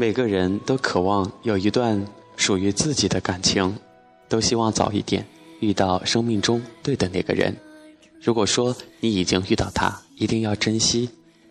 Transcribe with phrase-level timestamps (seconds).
[0.00, 2.00] 每个人都渴望有一段
[2.36, 3.76] 属于自己的感情，
[4.28, 5.26] 都希望早一点
[5.58, 7.52] 遇到生命中对的那个人。
[8.22, 11.08] 如果说你已经遇到他，一定要珍惜；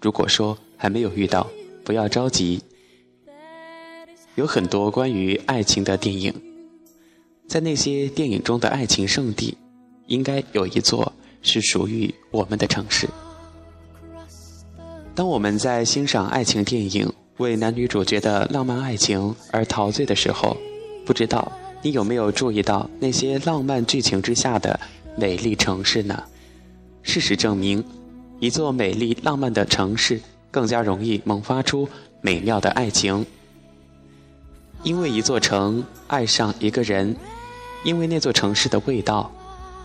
[0.00, 1.50] 如果说还没有遇到，
[1.82, 2.62] 不要着急。
[4.36, 6.32] 有很多关于爱情的电影，
[7.48, 9.58] 在那些电影中的爱情圣地，
[10.06, 13.08] 应该有一座是属于我们的城市。
[15.16, 17.12] 当我们在欣赏爱情电影。
[17.38, 20.56] 为男女主角的浪漫爱情而陶醉的时候，
[21.06, 21.50] 不知道
[21.82, 24.78] 你有没有注意到那些浪漫剧情之下的
[25.16, 26.20] 美丽城市呢？
[27.02, 27.82] 事实证明，
[28.40, 30.20] 一座美丽浪漫的城市
[30.50, 31.88] 更加容易萌发出
[32.20, 33.24] 美妙的爱情。
[34.82, 37.14] 因为一座城爱上一个人，
[37.84, 39.30] 因为那座城市的味道，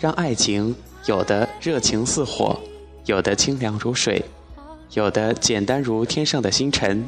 [0.00, 0.74] 让爱情
[1.04, 2.58] 有的热情似火，
[3.04, 4.24] 有的清凉如水，
[4.94, 7.04] 有的简单如天上的星辰。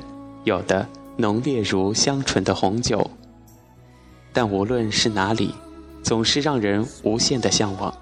[0.46, 3.10] 有的浓烈如香醇的红酒，
[4.32, 5.52] 但无论是哪里，
[6.04, 7.92] 总是让人无限的向往。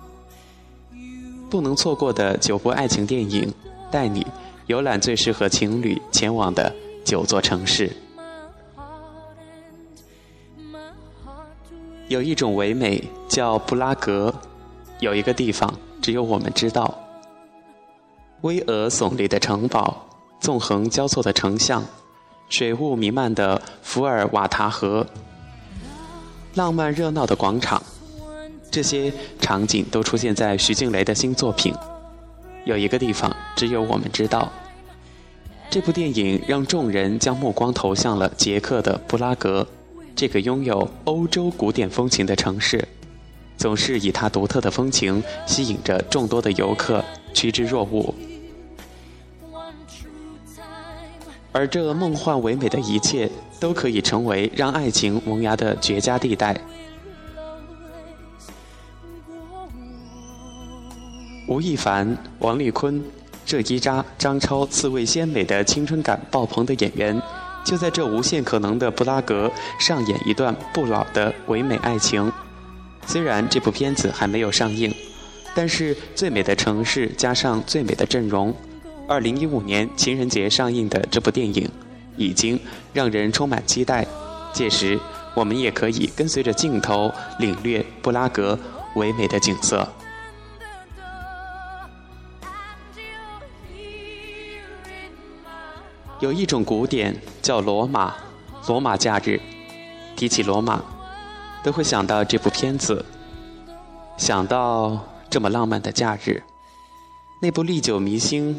[1.49, 3.51] 不能错过的九部爱情电影，
[3.91, 4.27] 带你
[4.67, 6.71] 游览最适合情侣前往的
[7.03, 7.91] 九座城市。
[12.09, 14.35] 有一种唯美叫布拉格，
[15.01, 16.95] 有一个地方只有我们知道。
[18.43, 20.07] 巍峨耸立的城堡，
[20.41, 21.83] 纵横交错的城巷。
[22.57, 25.05] 水雾弥漫的福尔瓦塔河，
[26.55, 27.83] 浪漫热闹的广场，
[28.71, 31.75] 这些场景都出现在徐静蕾的新作品。
[32.65, 34.53] 有一个地方只有我们知道。
[35.69, 39.67] 这部电影让众人将目光投向了捷克的布拉格，
[40.15, 42.87] 这个拥有欧洲古典风情的城市，
[43.57, 48.15] 总是以它独特的风情吸引着众多的游客趋之若鹜。
[51.55, 56.61] 而这梦幻唯美的一切，都可以成为让爱情萌芽的绝佳地带。
[61.47, 63.01] 吴亦凡、王丽坤
[63.47, 67.23] 这一扎张超四位鲜美的青春感爆棚的演员，
[67.65, 69.49] 就在这无限可能的布拉格
[69.79, 72.33] 上演一段不老的唯美爱情。
[73.07, 74.93] 虽然这部片子还没有上映，
[75.55, 78.53] 但是最美的城市加上最美的阵容。
[79.07, 81.71] 二零一五年情人节上映的这部电影，
[82.17, 82.59] 已经
[82.95, 84.07] 让人充满期待。
[84.53, 84.99] 届时，
[85.35, 88.59] 我们也可以跟随着镜头领略布拉格
[88.97, 89.87] 唯美的景色。
[96.21, 98.15] 有一种古典叫罗马，
[98.67, 99.41] 罗马假日。
[100.17, 100.83] 提起罗马，
[101.63, 103.05] 都会想到这部片子，
[104.17, 104.99] 想到
[105.29, 106.43] 这么浪漫的假日，
[107.43, 108.57] 那部历久弥新。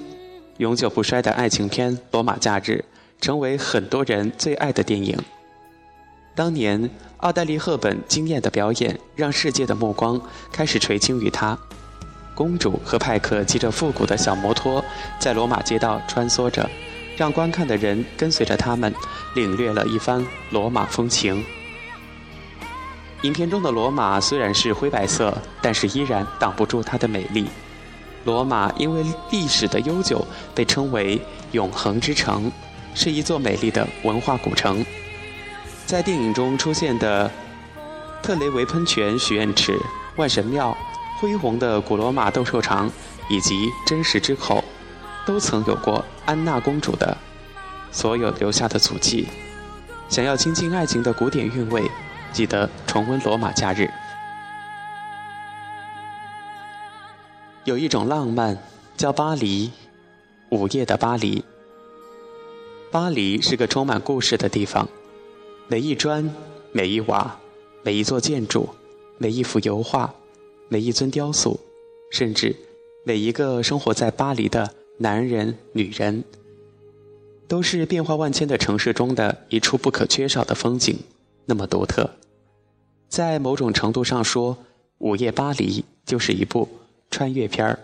[0.57, 2.71] 永久不衰的爱情片《罗马假日》
[3.19, 5.17] 成为很多人最爱的电影。
[6.33, 10.21] 当年，奥黛丽·赫本惊艳的表演让世界的目光
[10.53, 11.57] 开始垂青于她。
[12.33, 14.83] 公主和派克骑着复古的小摩托
[15.19, 16.69] 在罗马街道穿梭着，
[17.17, 18.93] 让观看的人跟随着他们
[19.35, 21.43] 领略了一番罗马风情。
[23.23, 27.45] 影片中的罗马虽然是灰白色，但是依然挡不住它的美丽。
[28.25, 31.21] 罗马因为历史的悠久，被称为
[31.53, 32.51] “永恒之城”，
[32.93, 34.83] 是一座美丽的文化古城。
[35.85, 37.29] 在电影中出现的
[38.23, 39.79] 特雷维喷泉许愿池、
[40.15, 40.75] 万神庙、
[41.19, 42.91] 恢宏的古罗马斗兽场
[43.29, 44.63] 以及真实之口，
[45.25, 47.15] 都曾有过安娜公主的
[47.91, 49.27] 所有留下的足迹。
[50.09, 51.83] 想要亲近爱情的古典韵味，
[52.33, 53.81] 记得重温《罗马假日》。
[57.65, 58.55] 有一种浪漫
[58.95, 59.71] 叫巴黎，
[60.51, 61.43] 午夜的巴黎。
[62.91, 64.87] 巴黎是个充满故事的地方，
[65.67, 66.31] 每一砖、
[66.71, 67.39] 每一瓦、
[67.81, 68.69] 每一座建筑、
[69.17, 70.13] 每一幅油画、
[70.69, 71.59] 每一尊雕塑，
[72.11, 72.55] 甚至
[73.03, 76.23] 每一个生活在巴黎的男人、女人，
[77.47, 80.95] 都是变化万千的城市中的一处不可缺少的风景，
[81.45, 82.07] 那么独特。
[83.09, 84.53] 在某种程度上说，
[84.99, 86.69] 《午夜巴黎》就是一部。
[87.09, 87.79] 穿越片儿。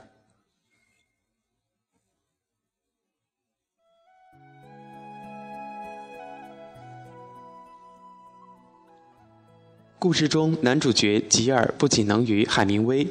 [9.98, 13.08] 故事中，男主角吉尔不仅能与海明威、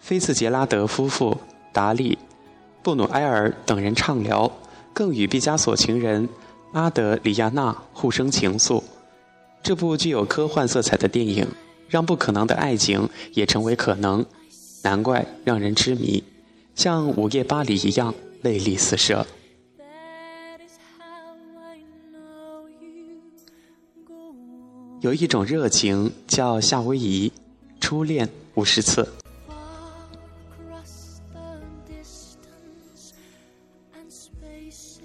[0.00, 1.40] 菲茨杰拉德夫妇、
[1.72, 2.18] 达利、
[2.82, 4.50] 布努埃尔等人畅聊，
[4.92, 6.28] 更与毕加索情人
[6.72, 8.82] 阿德里亚娜互生情愫。
[9.62, 11.46] 这部具有科幻色彩的电影，
[11.88, 14.26] 让不可能的爱情也成为可能。
[14.84, 16.22] 难怪让人痴迷，
[16.74, 19.26] 像《午夜巴黎》一样魅力四射。
[25.00, 27.32] 有一种热情叫夏威夷，
[27.80, 29.08] 初恋五十次。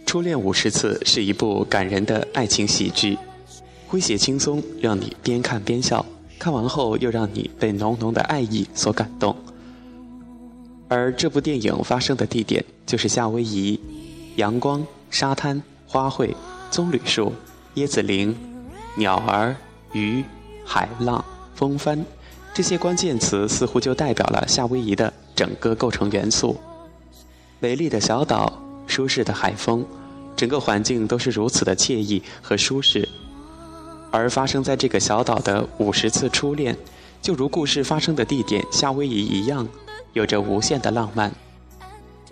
[0.06, 3.18] 初恋五十次是一部感人的爱情喜剧，
[3.90, 6.06] 诙谐轻松，让你边看边笑，
[6.38, 9.34] 看完后又让你被浓浓的爱意所感动。
[10.90, 13.80] 而这部电影发生的地点就是夏威夷，
[14.38, 16.34] 阳光、沙滩、花卉、
[16.72, 17.32] 棕榈树、
[17.76, 18.36] 椰子林、
[18.98, 19.56] 鸟儿、
[19.94, 20.24] 鱼、
[20.66, 22.04] 海浪、风帆，
[22.56, 26.58] 这些关键词似乎就代表了夏威夷的整个构成元素。
[27.60, 28.52] 美丽的小岛，
[28.88, 29.86] 舒适的海风，
[30.36, 33.08] 整个环境都是如此的惬意和舒适。
[34.10, 36.76] 而发生在这个小岛的五十次初恋，
[37.22, 39.68] 就如故事发生的地点夏威夷一样。
[40.14, 41.32] 有着无限的浪漫。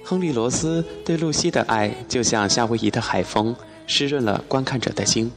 [0.04, 3.56] 亨利·罗斯对露西的爱，就像夏威夷的海风，
[3.88, 5.32] 湿润了观看者的心。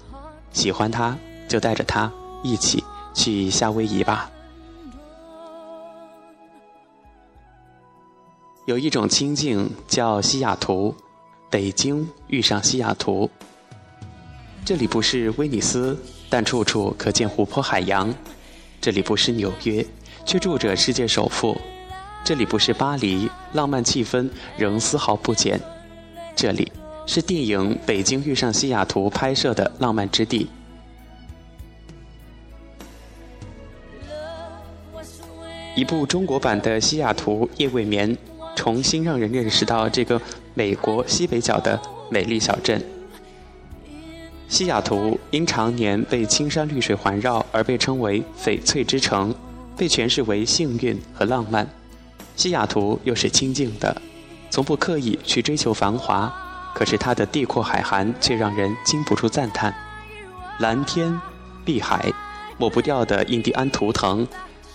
[0.52, 1.16] 喜欢他，
[1.48, 2.82] 就带着他一起
[3.12, 4.30] 去夏威夷吧。
[8.66, 10.94] 有一种清静叫西雅图，
[11.50, 13.28] 北京遇上西雅图。
[14.64, 15.98] 这里不是威尼斯，
[16.28, 18.12] 但处处可见湖泊海洋；
[18.80, 19.84] 这里不是纽约，
[20.24, 21.56] 却住着世界首富。
[22.22, 25.60] 这里不是巴黎，浪漫气氛仍丝毫不减。
[26.36, 26.70] 这里
[27.04, 30.48] 是电影《北京遇上西雅图》拍摄的浪漫之地。
[35.74, 38.14] 一部中国版的《西雅图夜未眠》，
[38.54, 40.20] 重新让人认识到这个
[40.54, 41.80] 美国西北角的
[42.10, 42.80] 美丽小镇。
[44.46, 49.34] 西雅图因常年被青山绿水环绕而被称为“翡翠之城”，
[49.76, 51.66] 被诠释为幸运和浪漫。
[52.36, 54.00] 西雅图又是清静的，
[54.50, 56.32] 从不刻意去追求繁华，
[56.74, 59.74] 可是它的地阔海涵却让人禁不住赞叹。
[60.58, 61.20] 蓝天、
[61.64, 62.10] 碧海、
[62.58, 64.26] 抹不掉的印第安图腾，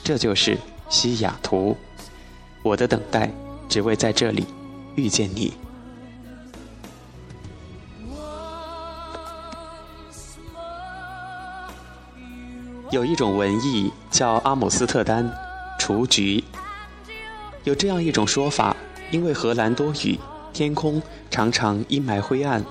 [0.03, 0.57] 这就是
[0.89, 1.75] 西雅图。
[2.63, 3.31] 我的等待，
[3.67, 4.45] 只为在这里
[4.95, 5.53] 遇见你。
[12.91, 15.29] 有一种文艺叫阿姆斯特丹
[15.79, 16.43] 雏菊。
[17.65, 18.75] 有这样一种说法：
[19.11, 20.19] 因为荷兰多雨，
[20.53, 21.01] 天空
[21.31, 22.63] 常常阴霾灰暗，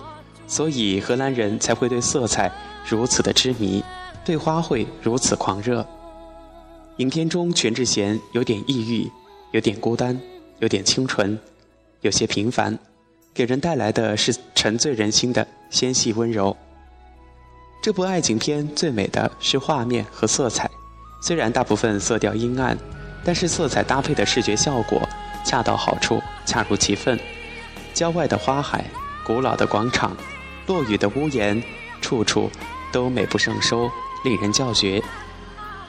[0.47, 2.51] 所以荷兰人才会对色彩
[2.89, 3.83] 如此的痴迷，
[4.25, 5.85] 对花卉如此狂热。
[6.99, 9.11] 影片中全智贤有点抑郁，
[9.51, 10.19] 有点孤单，
[10.61, 11.37] 有点清纯，
[12.03, 12.79] 有些平凡，
[13.35, 16.57] 给人带来的是沉醉人心的纤细温柔。
[17.83, 20.71] 这部爱情片最美的是画面和色彩，
[21.21, 22.79] 虽然大部分色调阴暗。
[23.25, 25.01] 但是色彩搭配的视觉效果
[25.45, 27.19] 恰到好处，恰如其分。
[27.95, 28.85] 郊外的花海，
[29.25, 30.15] 古老的广场，
[30.67, 31.63] 落雨的屋檐，
[32.01, 32.51] 处处
[32.93, 33.91] 都美不胜收，
[34.25, 35.03] 令人叫绝。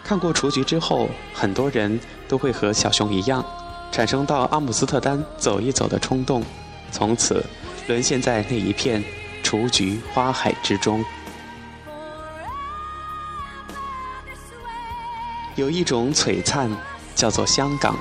[0.04, 3.44] 看过《雏菊》之后，很多人都会和小熊一样，
[3.92, 6.44] 产生到阿姆斯特丹走一走的冲动，
[6.92, 7.44] 从此
[7.88, 9.04] 沦陷在那一片
[9.44, 11.04] 雏菊花海之中。
[15.56, 16.70] 有一种璀璨。
[17.16, 17.98] 叫做香港，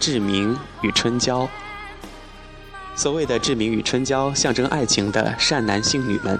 [0.00, 1.48] 志明与春娇。
[2.94, 6.38] 所谓的志明与春娇，象征爱情的善男信女们，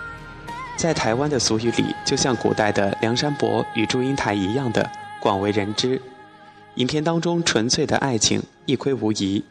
[0.77, 4.89] 在台湾的俗语里，就像古代的梁山伯与祝英台一样的
[5.21, 6.01] 广为人知。
[6.77, 9.43] 影片当中纯粹的爱情一窥无遗，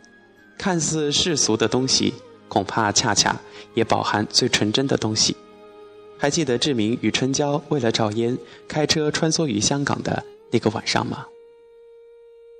[0.57, 2.13] 看似世俗的东西，
[2.47, 3.35] 恐怕恰恰
[3.73, 5.35] 也饱含最纯真的东西。
[6.17, 11.25] 还记得志明与春娇为了赵嫣开车穿梭于香港的那个晚上吗？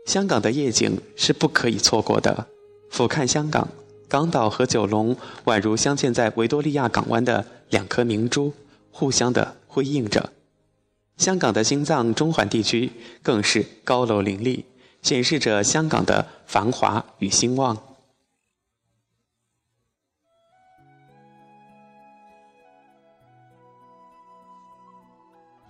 [0.05, 2.47] 香港的夜景是不可以错过的。
[2.89, 3.67] 俯瞰香港，
[4.07, 5.15] 港岛和九龙
[5.45, 8.51] 宛如镶嵌在维多利亚港湾的两颗明珠，
[8.91, 10.31] 互相的辉映着。
[11.17, 12.91] 香港的心脏中环地区
[13.21, 14.65] 更是高楼林立，
[15.01, 17.77] 显示着香港的繁华与兴旺。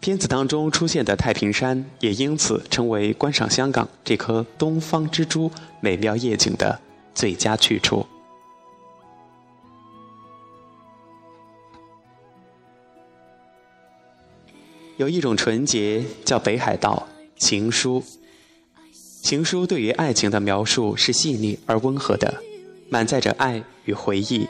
[0.02, 6.82] 片子当中出现的太平山，也因此成为观赏香港这颗东方之珠美妙夜景的
[7.14, 8.04] 最佳去处。
[14.98, 18.04] 有一种纯洁叫北海道情书，
[19.22, 22.42] 情书对于爱情的描述是细腻而温和的，
[22.90, 24.48] 满载着爱与回忆，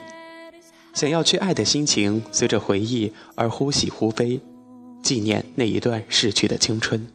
[0.94, 4.40] 想要去爱的心情随着回忆而忽喜忽悲。
[5.02, 7.06] 纪念那一段逝去的青春，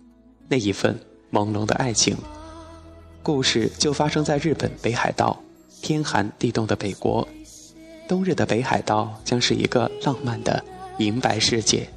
[0.49, 0.99] 那一份
[1.31, 2.15] 朦胧的爱情。
[3.23, 5.41] 故事就发生在日本北海道，
[5.81, 7.27] 天寒地冻的北国。
[8.07, 10.63] 冬日的北海道将是一个浪漫的
[10.97, 11.87] 银白世界。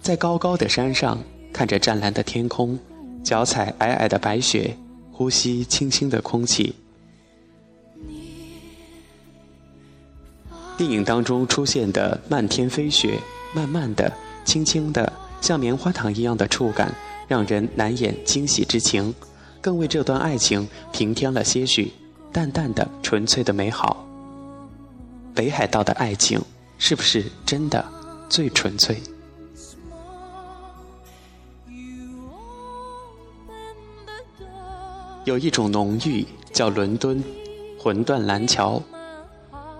[0.00, 1.18] 在高高的山上
[1.52, 2.78] 看着湛蓝的天空，
[3.22, 4.74] 脚踩皑皑的白雪，
[5.12, 6.74] 呼吸清新的空气。
[10.78, 13.18] 电影当中出现的漫天飞雪，
[13.54, 14.12] 慢慢的、
[14.44, 16.94] 轻轻的，像棉花糖一样的触感，
[17.26, 19.14] 让人难掩惊喜之情，
[19.60, 21.92] 更为这段爱情平添了些许
[22.32, 24.04] 淡淡的、纯粹的美好。
[25.34, 26.40] 北海道的爱情
[26.78, 27.84] 是不是真的
[28.28, 29.00] 最纯粹？
[35.24, 37.22] 有一种浓郁叫伦敦，
[37.78, 38.82] 魂断蓝桥。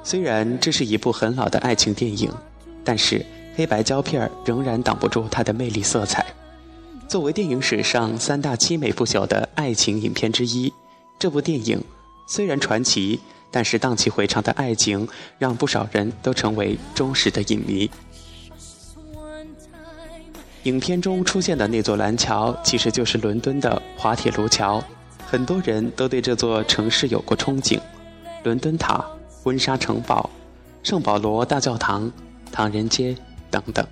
[0.05, 2.31] 虽然这是一部很老的爱情电影，
[2.85, 3.25] 但是
[3.59, 6.25] 黑白胶片仍然挡不住它的魅力色彩。
[7.09, 10.73] 作为电影史上三大凄美不朽的爱情影片之一，
[11.19, 11.83] 这部电影
[12.29, 13.19] 虽然传奇，
[13.51, 15.09] 但是荡气回肠的爱情
[15.41, 17.91] 让不少人都成为忠实的影迷。
[20.63, 24.81] 影片中出现的那座蓝桥，其实就是伦敦的滑铁卢桥，
[25.27, 27.77] 很多人都对这座城市有过憧憬。
[28.45, 29.05] 伦敦塔。
[29.45, 30.29] 温莎城堡、
[30.83, 32.11] 圣保罗大教堂、
[32.53, 33.17] 唐人街
[33.51, 33.87] 等等，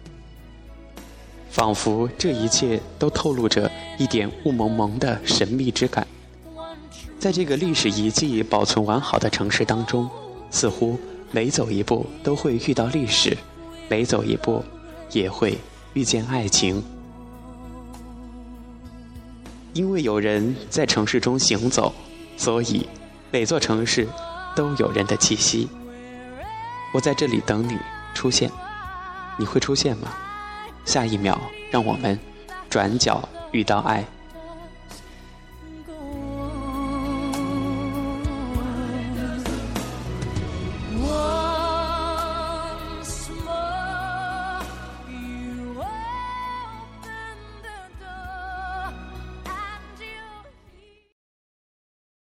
[1.51, 6.07] 仿佛这一切都透露着一点雾蒙蒙的神秘之感。
[7.19, 10.09] 在这个历史遗迹保存完好的城市当中，
[10.51, 10.99] 似乎
[11.31, 13.37] 每走一步都会遇到历史，
[13.89, 14.65] 每走一步
[15.11, 15.59] 也会
[15.95, 16.83] 遇见爱情。
[19.73, 21.95] 因为有人在城市中行走，
[22.37, 22.87] 所以
[23.31, 24.09] 每座城市。
[24.57, 25.69] 都有人的气息，
[26.95, 27.77] 我在这里等你
[28.15, 28.51] 出现，
[29.37, 30.09] 你会出现吗？
[30.85, 31.38] 下一秒，
[31.71, 32.19] 让我们
[32.71, 34.05] 转角遇到爱。